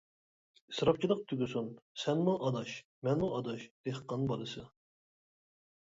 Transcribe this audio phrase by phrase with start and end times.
[0.71, 1.67] ئىسراپچىلىق تۈگىسۇن
[2.05, 2.75] سەنمۇ ئاداش،
[3.09, 4.69] مەنمۇ ئاداش، دېھقان بالىسى.